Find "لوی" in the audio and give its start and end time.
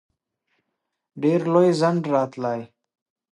1.53-1.69